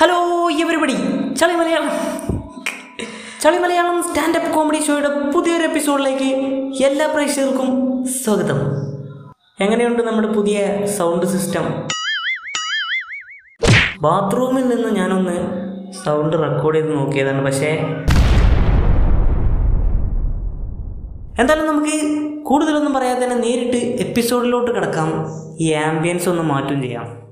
[0.00, 0.16] Hello
[0.50, 0.92] everybody
[1.34, 1.88] ചളി മലയാളം.
[3.42, 6.28] ചളി Malayalam standup comedy ഷോയുടെ പുതിയൊരു എപ്പിസോഡിലേക്ക്
[6.84, 7.70] എല്ലാ പ്രേക്ഷകർക്കും
[8.06, 8.60] സ്വാഗതം.
[9.60, 11.66] എങ്ങനെയുണ്ട് നമ്മുടെ പുതിയ സൗണ്ട് സിസ്റ്റം
[14.00, 15.36] ബാത്റൂമിൽ നിന്ന് ഞാനൊന്ന്
[16.04, 17.44] സൗണ്ട് റെക്കോർഡ് ചെയ്ത് നോക്കിയതാണ്.
[17.44, 17.70] പക്ഷേ
[21.40, 21.96] എന്തായാലും നമുക്ക്
[22.42, 25.12] കൂടുതലൊന്നും പറയാതെ തന്നെ നേരിട്ട് എപ്പിസോഡിലോട്ട് കിടക്കാം.
[25.60, 27.27] ഈ ആംബിയൻസ് ഒന്ന് മാറ്റും ചെയ്യാം.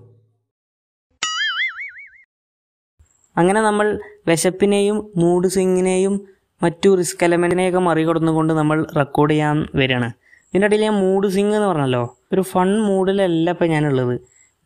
[3.36, 6.26] അങ്ങനെ നമ്മൾ വിശപ്പിനെയും മൂഡ് സ്വിങ്ങിനെയും
[6.62, 10.06] മറ്റു റിസ്ക് എലമെന്റിനെയൊക്കെ മറികടന്നുകൊണ്ട് നമ്മൾ റെക്കോർഡ് ചെയ്യാൻ വരികയാണ്.
[10.46, 12.18] ഇതിന്റെ ഇടയിൽ ഞാൻ മൂഡ് സ്വിങ് എന്ന് പറഞ്ഞല്ലോ.
[12.32, 14.20] ഒരു ഫൺ മൂഡിലല്ല ഇപ്പം ഞാനുള്ളത്.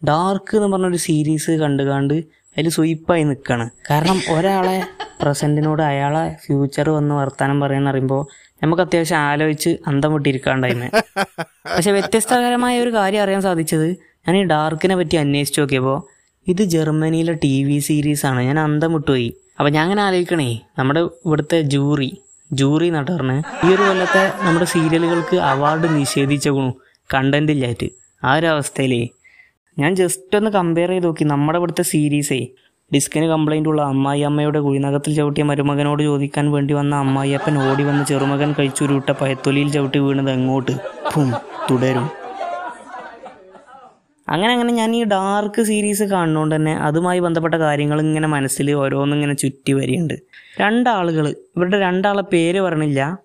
[0.08, 4.82] ഡാർക്ക് എന്ന് പറഞ്ഞൊരു സീരീസ് കണ്ടു കണ്ട് അതിൽ സ്വീപ്പായി നിൽക്കുകയാണ് കാരണം ഒരാളെ
[5.22, 8.26] പ്രസന്റിനോട് അയാളെ ഫ്യൂച്ചർ വന്ന് വർത്താനം പറയുന്ന പറയുമ്പോൾ
[8.62, 10.86] നമുക്ക് അത്യാവശ്യം ആലോചിച്ച് അന്തം വിട്ടിരിക്കാണ്ടായിരുന്നു.
[11.76, 13.86] പക്ഷെ വ്യത്യസ്തകരമായ ഒരു കാര്യം അറിയാൻ സാധിച്ചത്
[14.28, 19.34] ഞാൻ ഈ ഡാർക്കിനെ പറ്റി അന്വേഷിച്ച് നോക്കിയപ്പോൾ ഇത് ജർമ്മനിയിലെ ടി വി സീരീസാണ് ഞാൻ അന്തം വിട്ടുപോയി.
[19.58, 22.18] അപ്പം ഞാൻ അങ്ങനെ ആലോചിക്കണേ നമ്മുടെ ഇവിടുത്തെ ജൂറി
[22.52, 26.74] ജൂറി നട്ടറിന് ഈ ഒരു കൊല്ലത്തെ നമ്മുടെ സീരിയലുകൾക്ക് അവാർഡ് നിഷേധിച്ചേക്കണു
[27.14, 27.88] കണ്ടന്റ് ഇല്ലായിട്ട്.
[28.24, 29.08] ആ ഒരു അവസ്ഥയിലേ
[29.78, 31.24] ഞാൻ ജസ്റ്റ് ഒന്ന് കമ്പയർ ചെയ്ത് നോക്കി.
[31.24, 32.46] നമ്മുടെ ഇവിടുത്തെ സീരീസേ
[32.94, 38.54] ഡിസ്കിന് കംപ്ലൈന്റ് ഉള്ള അമ്മായി അമ്മയുടെ കുഴിനകത്തിൽ ചവിട്ടിയ മരുമകനോട് ചോദിക്കാൻ വേണ്ടി വന്ന അമ്മായിയപ്പൻ ഓടി വന്ന് ചെറുമകൻ
[38.58, 40.72] കഴിച്ചുരുട്ട പയത്തൊലിയിൽ ചവിട്ടി വീണത് എങ്ങോട്ട്?
[41.10, 41.32] ഫും
[41.70, 42.19] തുടരും.
[44.30, 49.72] അങ്ങനെ അങ്ങനെ ഞാൻ ഈ ഡാർക്ക് സീരീസ് കാണുന്നതുകൊണ്ട് തന്നെ അതുമായി ബന്ധപ്പെട്ട കാര്യങ്ങൾ ഇങ്ങനെ മനസ്സിൽ ഓരോന്നിങ്ങനെ ചുറ്റി
[49.72, 50.14] വരികയുണ്ട്.
[50.60, 53.18] രണ്ടാളുകൾ ഇവരുടെ രണ്ടാളെ പേര് പറഞ്ഞില്ല.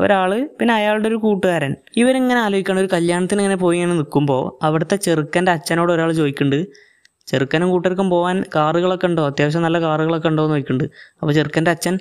[0.00, 1.76] ഒരാൾ പിന്നെ അയാളുടെ ഒരു കൂട്ടുകാരൻ.
[1.96, 6.66] ഇവരിങ്ങനെ ആലോചിക്കണം ഒരു കല്യാണത്തിന് ഇങ്ങനെ പോയി ഇങ്ങനെ നിൽക്കുമ്പോൾ അവിടുത്തെ ചെറുക്കന്റെ അച്ഛനോട് ഒരാൾ ചോദിക്കുന്നുണ്ട്
[7.26, 9.26] ചെറുക്കനും കൂട്ടർക്കും പോകാൻ കാറുകളൊക്കെ ഉണ്ടോ?
[9.26, 10.42] അത്യാവശ്യം നല്ല കാറുകളൊക്കെ ഉണ്ടോ?
[10.42, 10.94] എന്ന് ചോദിക്കുന്നുണ്ട്.
[11.20, 11.98] അപ്പോൾ ചെറുക്കന്റെ അച്ഛൻ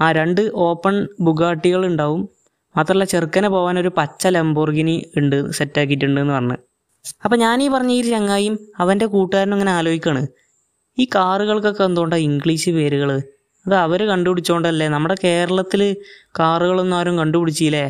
[0.00, 2.28] ആ രണ്ട് ഓപ്പൺ ബുഗാട്ടികൾ ഉണ്ടാവും.
[2.76, 6.67] മാത്രമല്ല ചെറുക്കനെ പോകാൻ ഒരു പച്ച ലംബോർഗിനി ഉണ്ട് സെറ്റാക്കിയിട്ടുണ്ട് എന്ന് പറഞ്ഞ്.
[7.24, 10.22] അപ്പം ഞാൻ ഈ പറഞ്ഞ ഈ ചങ്ങായിയും അവന്റെ കൂട്ടുകാരനും ഇങ്ങനെ ആലോചിക്കാണ്.
[10.98, 13.10] ഈ കാറുകൾക്കൊക്കെ എന്തുകൊണ്ടാണ് ഇംഗ്ലീഷ് പേരുകൾ
[13.66, 14.88] അത് അവർ കണ്ടുപിടിച്ചോണ്ടല്ലേ?
[14.88, 15.96] നമ്മുടെ കേരളത്തിൽ
[16.38, 17.86] കാറുകളൊന്നും ആരും കണ്ടുപിടിച്ചില്ലേ?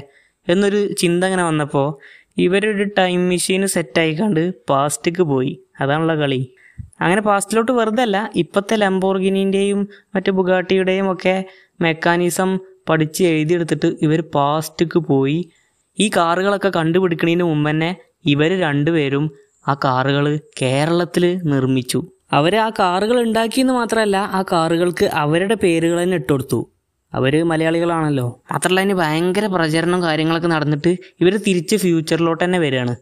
[0.48, 1.88] എന്നൊരു ചിന്ത ഇങ്ങനെ വന്നപ്പോൾ
[2.36, 5.52] ഇവരൊരു ടൈം മെഷീൻ സെറ്റായിക്കാണ്ട് പാസ്റ്റിക്ക് പോയി.
[5.80, 6.52] അതാണുള്ള കളി.
[7.00, 11.44] അങ്ങനെ പാസ്റ്റിലോട്ട് വെറുതെ അല്ല ഇപ്പോഴത്തെ ലംബോർഗിനിന്റെയും മറ്റു ബുഗാട്ടിയുടെയും ഒക്കെ
[11.80, 12.58] മെക്കാനിസം
[12.88, 15.50] പഠിച്ച് എഴുതിയെടുത്തിട്ട് ഇവർ പാസ്റ്റിക്ക് പോയി.
[15.98, 17.90] ഈ കാറുകളൊക്കെ കണ്ടുപിടിക്കണതിന് മുമ്പ് തന്നെ
[18.24, 19.30] ഇവർ രണ്ടുപേരും
[19.68, 22.06] ആ കാറുകൾ കേരളത്തിൽ നിർമ്മിച്ചു.
[22.32, 26.70] അവർ ആ കാറുകൾ ഉണ്ടാക്കിയെന്ന് മാത്രമല്ല ആ കാറുകൾക്ക് അവരുടെ പേരുകൾ തന്നെ ഇട്ടുകൊടുത്തു.
[27.14, 28.42] അവർ മലയാളികളാണല്ലോ.
[28.52, 32.96] മാത്രമല്ല അതിന് ഭയങ്കര പ്രചരണം കാര്യങ്ങളൊക്കെ നടന്നിട്ട് ഇവർ തിരിച്ച് ഫ്യൂച്ചറിലോട്ട് തന്നെ വരികയാണ്.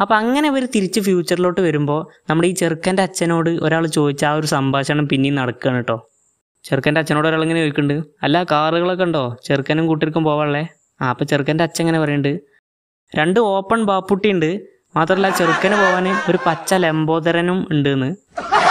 [0.00, 5.08] അപ്പം അങ്ങനെ ഇവർ തിരിച്ച് ഫ്യൂച്ചറിലോട്ട് വരുമ്പോൾ നമ്മുടെ ഈ ചെറുക്കന്റെ അച്ഛനോട് ഒരാൾ ചോദിച്ച ആ ഒരു സംഭാഷണം
[5.08, 6.08] പിന്നെയും നടക്കുകയാണ് കേട്ടോ.
[6.64, 9.36] ചെറുക്കന്റെ അച്ഛനോട് ഒരാൾ ഇങ്ങനെ ചോദിക്കുന്നുണ്ട് അല്ല കാറുകളൊക്കെ ഉണ്ടോ?
[9.44, 10.66] ചെറുക്കനും കൂട്ടിർക്കും പോവാനുള്ളേ?
[11.02, 12.40] ആ അപ്പം ചെറുക്കന്റെ അച്ഛൻ ഇങ്ങനെ പറയുന്നുണ്ട്
[13.16, 14.50] രണ്ട് ഓപ്പൺ ബാപ്പുട്ടി ഉണ്ട്.
[14.96, 17.88] മാത്രമല്ല ചെറുക്കന് പോകാൻ ഒരു പച്ച ലംബോദരനും ഉണ്ട്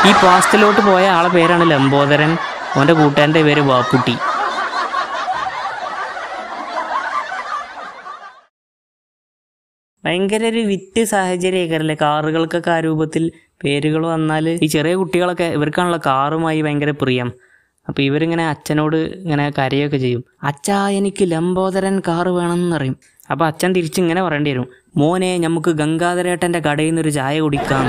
[0.08, 2.32] ഈ പാസ്റ്റിലോട്ട് പോയ ആളെ പേരാണ് ലംബോദരൻ.
[2.76, 4.16] അവന്റെ കൂട്ടുകാരന്റെ പേര് ബാപ്പുട്ടി.
[10.06, 13.32] ഭയങ്കര ഒരു വിറ്റ് സാഹചര്യമായിരിക്കല്ലേ കാറുകൾക്കൊക്കെ ആ രൂപത്തിൽ
[13.64, 17.32] പേരുകൾ വന്നാൽ ഈ ചെറിയ കുട്ടികളൊക്കെ ഇവർക്കാണല്ലോ കാറുമായി ഭയങ്കര പ്രിയം.
[17.90, 20.24] അപ്പോൾ ഇവരിങ്ങനെ അച്ഛനോട് ഇങ്ങനെ കരയൊക്കെ ചെയ്യും.
[20.44, 22.96] അച്ഛാ എനിക്ക് ലംബോദരൻ കാറ് വേണമെന്ന് പറയും
[23.32, 24.68] അപ്പോൾ അച്ഛൻ തിരിച്ച് ഇങ്ങനെ പറയേണ്ടി വരും.
[24.98, 27.84] മോനെ നമുക്ക് ഗംഗാധരേട്ടന്റെ കടയിൽ നിന്നൊരു ചായ കുടിക്കാം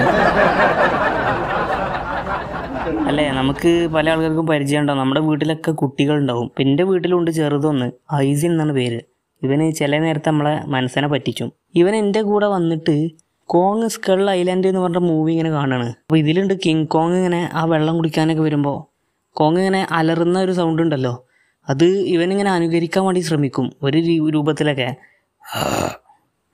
[3.08, 3.31] അല്ലേ?
[3.31, 4.98] നമുക്ക് പല ആൾക്കാർക്കും പരിചയം ഉണ്ടാവും.
[4.98, 6.44] നമ്മുടെ വീട്ടിലൊക്കെ കുട്ടികളുണ്ടാവും.
[6.44, 7.91] ഇപ്പം എന്റെ വീട്ടിലുണ്ട് ചെറുതൊന്ന്.
[8.14, 9.00] ഐസിൻ എന്നാണ് പേര്.
[9.42, 13.10] ഇവന് ചില നേരത്തെ നമ്മളെ മനസ്സിനെ പറ്റിച്ചും ഇവൻ എന്റെ കൂടെ വന്നിട്ട്
[13.44, 15.88] കോങ് സ്കൾ ഐലൻഡ് എന്ന് പറഞ്ഞ മൂവി ഇങ്ങനെ കാണാണ്.
[15.88, 18.88] അപ്പോൾ ഇതിലുണ്ട് കിങ് കോങ് ഇങ്ങനെ ആ വെള്ളം കുടിക്കാനൊക്കെ വരുമ്പോൾ
[19.34, 21.26] കോങ് ഇങ്ങനെ അലറുന്ന ഒരു സൗണ്ട് ഉണ്ടല്ലോ.
[21.68, 23.98] അത് ഇവനിങ്ങനെ അനുകരിക്കാൻ വേണ്ടി ശ്രമിക്കും ഒരു
[24.30, 24.96] രൂപത്തിലൊക്കെ.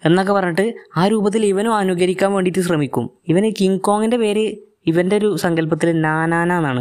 [0.04, 3.10] എന്നൊക്കെ പറഞ്ഞിട്ട് ആ രൂപത്തിൽ ഇവനും അനുകരിക്കാൻ വേണ്ടിയിട്ട് ശ്രമിക്കും.
[3.28, 6.80] ഇവന് കിങ് കോങ്ങിന്റെ പേര് ഇവന്റെ ഒരു സങ്കല്പത്തിൽ നാനാന എന്നാണ്.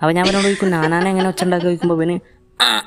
[0.00, 2.18] അപ്പം ഞാൻ അവനോട് ചോദിക്കും നാനാന എങ്ങനെ ഒച്ച ഉണ്ടാക്കി ചോദിക്കുമ്പോൾ ഇവന്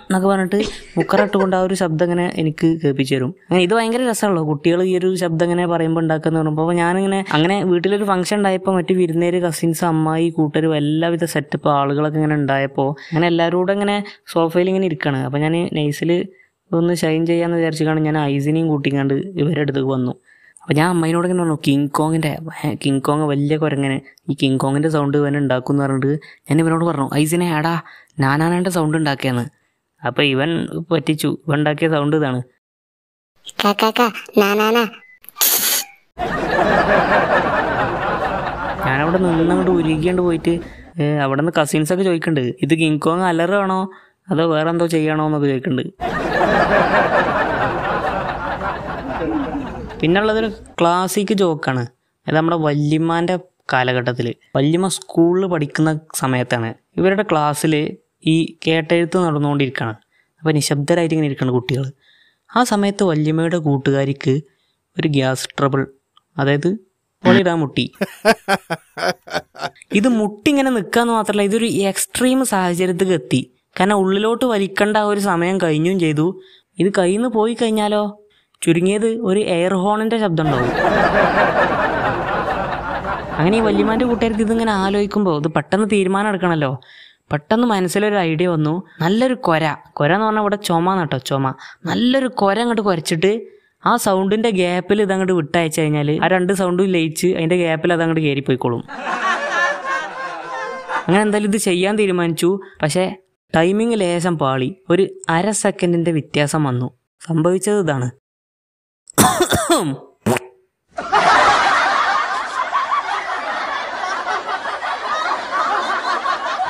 [0.08, 0.60] എന്നൊക്കെ പറഞ്ഞിട്ട്
[0.98, 5.10] മുക്കറിട്ടുകൊണ്ട് ആ ഒരു ശബ്ദം ഇങ്ങനെ എനിക്ക് കേൾപ്പിച്ചു തരും അങ്ങനെ ഇത് ഭയങ്കര രസമുള്ളൂ കുട്ടികൾ ഈ ഒരു
[5.16, 10.30] ശബ്ദം ഇങ്ങനെ പറയുമ്പോൾ ഉണ്ടാക്കുന്ന പറയുമ്പോൾ അപ്പോൾ ഞാനിങ്ങനെ അങ്ങനെ വീട്ടിലൊരു ഫംഗ്ഷൻ ഉണ്ടായപ്പോൾ മറ്റു വിരുന്നേര് കസിൻസ് അമ്മായി
[10.30, 13.98] കൂട്ടരും എല്ലാവിധ സെറ്റപ്പ് ആളുകളൊക്കെ ഇങ്ങനെ ഉണ്ടായപ്പോൾ അങ്ങനെ എല്ലാവരും കൂടെ ഇങ്ങനെ
[14.34, 16.12] സോഫയിൽ ഇങ്ങനെ ഇരിക്കുകയാണ് അപ്പോൾ ഞാൻ നൈസിൽ
[16.72, 20.14] ഒന്ന് ഷൈൻ ചെയ്യാമെന്ന് വിചാരിച്ചാണ് ഞാൻ ഐസിനെയും കൂട്ടിക്കാണ്ട് ഇവരുടെ അടുത്തേക്ക് വന്നു.
[20.62, 22.32] അപ്പോൾ ഞാൻ അമ്മേനോട് ഇങ്ങനെ പറഞ്ഞു കിങ് കോങ്ങിന്റെ
[22.84, 23.98] കിങ് കോങ് വലിയ കുരങ്ങനെ
[24.30, 26.14] ഈ കിങ് കോങ്ങിന്റെ സൗണ്ട് ഇവനെ ഉണ്ടാക്കും എന്ന് പറഞ്ഞിട്ട്
[26.50, 27.74] ഞാൻ ഇവനോട് പറഞ്ഞു ഐസിനെ എടാ
[28.20, 29.46] നാനാനാന്റെ സൗണ്ട് ഉണ്ടാക്കിയെന്ന്.
[30.08, 30.50] അപ്പോൾ ഇവൻ
[30.92, 31.30] പറ്റിച്ചു.
[31.48, 32.42] ഇവൻ ഉണ്ടാക്കിയ സൗണ്ട് ഇതാണ്
[38.88, 40.54] ഞാനവിടെ നിന്നങ്ങോട്ട് ഉരുകിയാണ്ട് പോയിട്ട്
[41.24, 43.80] അവിടെ നിന്ന് കസിൻസ് ഒക്കെ ചോദിക്കുന്നുണ്ട് ഇത് കിങ് കോങ് അലറാണോ?
[44.32, 45.94] അതോ വേറെ എന്തോ ചെയ്യണോ എന്നൊക്കെ ചോദിക്കുന്നുണ്ട്
[50.02, 50.50] പിന്നുള്ളതൊരു
[50.80, 51.84] ക്ലാസിക് ജോക്കാണ്
[52.28, 53.36] അത് നമ്മുടെ വല്യമ്മാന്റെ
[53.74, 55.92] കാലഘട്ടത്തിൽ വല്യമ്മ സ്കൂളിൽ പഠിക്കുന്ന
[56.22, 56.70] സമയത്താണ്.
[56.98, 57.74] ഇവരുടെ ക്ലാസ്സിൽ
[58.28, 59.96] ഈ കേട്ടെഴുത്ത് നടന്നുകൊണ്ടിരിക്കുകയാണ്
[60.40, 61.86] അപ്പോൾ നിശബ്ദരായിട്ട് ഇങ്ങനെ ഇരിക്കുന്ന കുട്ടികൾ
[62.56, 64.42] ആ സമയത്ത് വല്യമ്മയുടെ കൂട്ടുകാരിക്ക്
[64.98, 65.88] ഒരു ഗ്യാസ് ട്രബിൾ
[66.38, 66.70] അതായത്
[67.24, 67.86] പൊളിയിടാൻ മുട്ടി.
[69.94, 73.52] ഇത് മുട്ടി ഇങ്ങനെ നിൽക്കാന്ന് മാത്രമല്ല ഇതൊരു എക്സ്ട്രീം സാഹചര്യത്തിൽ എത്തി.
[73.80, 76.42] കാരണം ഉള്ളിലോട്ട് വലിക്കേണ്ട ആ ഒരു സമയം കഴിഞ്ഞും ചെയ്തു.
[76.80, 78.04] ഇത് കയ്യിൽ പോയി കഴിഞ്ഞാലോ?
[78.62, 80.72] ചുരുങ്ങിയത് ഒരു എയർ ഹോണിന്റെ ശബ്ദം ഉണ്ടാവും.
[83.38, 86.72] അങ്ങനെ ഈ വല്യമാന്റെ കൂട്ടുകാർക്ക് ഇതിങ്ങനെ ആലോചിക്കുമ്പോൾ ഇത് പെട്ടെന്ന് തീരുമാനം എടുക്കണമല്ലോ
[87.32, 88.84] പെട്ടെന്ന് മനസ്സിലൊരു ഐഡിയ വന്നു.
[89.02, 89.76] നല്ലൊരു കൊര.
[89.94, 91.54] കൊര എന്ന് പറഞ്ഞാൽ ഇവിടെ ചുമ നട്ടോ ചുമ.
[91.86, 93.42] നല്ലൊരു കൊര അങ്ങോട്ട് കുരച്ചിട്ട്
[93.86, 98.84] ആ സൗണ്ടിന്റെ ഗ്യാപ്പിൽ ഇതങ്ങോട്ട് വിട്ടയച്ചു കഴിഞ്ഞാൽ ആ രണ്ട് സൗണ്ടും ലയിച്ച് അതിന്റെ ഗ്യാപ്പിൽ അതങ്ങോട്ട് കയറിപ്പോയിക്കോളും
[101.08, 102.60] അങ്ങനെ എന്തായാലും ഇത് ചെയ്യാൻ തീരുമാനിച്ചു.
[102.82, 103.16] പക്ഷേ
[103.56, 104.76] ടൈമിങ് ലേശം പാളി.
[104.90, 106.98] ഒരു അര സെക്കൻഡിന്റെ വ്യത്യാസം വന്നു.
[107.28, 108.12] സംഭവിച്ചത് ഇതാണ്.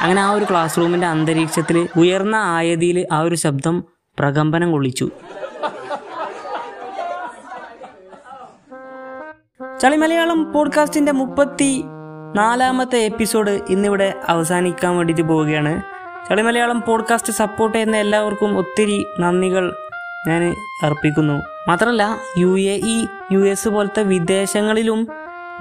[0.06, 3.84] അങ്ങനെ ആ ഒരു ക്ലാസ് റൂമിന്റെ അന്തരീക്ഷത്തിൽ ഉയർന്ന ആയതിയിൽ ആ ഒരു ശബ്ദം
[4.20, 5.10] പ്രകമ്പനം കൊള്ളിച്ചു.
[9.82, 11.84] ചളി മലയാളം പോഡ്കാസ്റ്റിന്റെ മുപ്പത്തി
[12.36, 15.82] നാലാമത്തെ എപ്പിസോഡ് ഇന്നിവിടെ അവസാനിക്കാൻ വേണ്ടിയിട്ട് പോവുകയാണ്.
[16.30, 19.76] ചളി മലയാളം പോഡ്കാസ്റ്റ് സപ്പോർട്ട് ചെയ്യുന്ന എല്ലാവർക്കും ഒത്തിരി നന്ദികൾ
[20.28, 21.44] ഞാൻ അർപ്പിക്കുന്നു.
[21.68, 25.08] മാത്രമല്ല U A E U S പോലത്തെ വിദേശങ്ങളിലും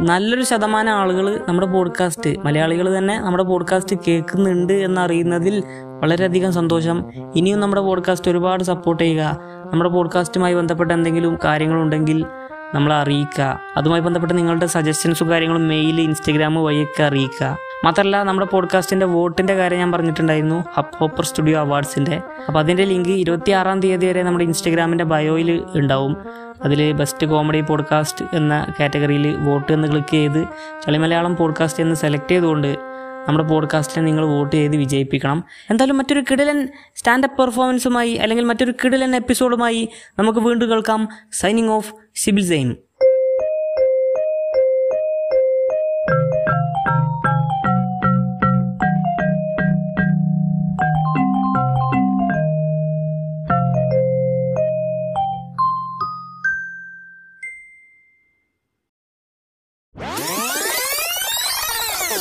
[0.00, 5.62] നല്ലൊരു ശതമാനം ആളുകൾ നമ്മുടെ പോഡ്കാസ്റ്റ് മലയാളികൾ തന്നെ നമ്മുടെ പോഡ്കാസ്റ്റ് കേൾക്കുന്നുണ്ട് എന്നറിയുന്നതിൽ
[6.00, 7.04] വളരെയധികം സന്തോഷം.
[7.36, 9.38] ഇനിയും നമ്മുടെ പോഡ്കാസ്റ്റ് ഒരുപാട് സപ്പോർട്ട് ചെയ്യുക.
[9.72, 12.26] നമ്മുടെ പോഡ്കാസ്റ്റുമായി ബന്ധപ്പെട്ട എന്തെങ്കിലും കാര്യങ്ങളുണ്ടെങ്കിൽ
[12.74, 13.60] നമ്മളെ അറിയിക്കുക.
[13.76, 17.56] അതുമായി ബന്ധപ്പെട്ട് നിങ്ങളുടെ സജഷൻസും കാര്യങ്ങളും മെയിൽ ഇൻസ്റ്റഗ്രാം വഴിയൊക്കെ അറിയിക്കുക.
[17.84, 23.50] മാത്രമല്ല നമ്മുടെ പോഡ്കാസ്റ്റിന്റെ വോട്ടിന്റെ കാര്യം ഞാൻ പറഞ്ഞിട്ടുണ്ടായിരുന്നു ഹപ്പ് ഹോപ്പർ സ്റ്റുഡിയോ അവാർഡ്സിന്റെ അപ്പോൾ അതിന്റെ ലിങ്ക് ഇരുപത്തി
[23.50, 26.16] ആറാം തീയതി വരെ നമ്മുടെ ഇൻസ്റ്റഗ്രാമിന്റെ ബയോയിൽ ഉണ്ടാവും.
[26.64, 30.44] അതിൽ ബെസ്റ്റ് കോമഡി പോഡ്കാസ്റ്റ് എന്ന കാറ്റഗറിയിൽ വോട്ട് എന്ന് ക്ലിക്ക് ചെയ്ത്
[30.86, 32.76] ചളി മലയാളം പോഡ്കാസ്റ്റ് എന്ന് സെലക്ട് ചെയ്തുകൊണ്ട്
[33.28, 35.44] നമ്മുടെ പോഡ്കാസ്റ്റിനെ നിങ്ങൾ വോട്ട് ചെയ്ത് വിജയിപ്പിക്കണം.
[35.70, 39.88] എന്തായാലും മറ്റൊരു കിടിലൻ സ്റ്റാൻഡപ്പ് പെർഫോമൻസുമായി അല്ലെങ്കിൽ മറ്റൊരു കിടിലൻ എപ്പിസോഡുമായി
[40.18, 41.08] നമുക്ക് വീണ്ടും കേൾക്കാം.
[41.32, 42.76] സൈനിങ് ഓഫ് സിബിൽ സൈൻ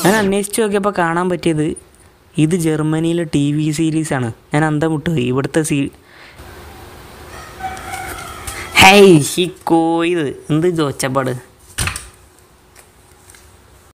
[0.06, 1.68] ഞാൻ അന്വേഷിച്ച് നോക്കിയപ്പോൾ കാണാൻ പറ്റിയത്
[2.36, 5.78] ഇത് ജർമ്മനിയിലെ ടി വി സീരീസാണ് ഞാൻ അന്തം വിട്ടുപോയി ഇവിടുത്തെ സീ
[8.78, 9.00] ഹൈ
[9.30, 11.34] ഹി കോയത് എന്ത് ചോച്ചപ്പാട്